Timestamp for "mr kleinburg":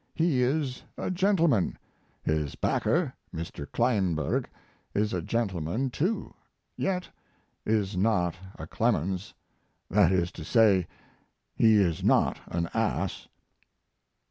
3.31-4.49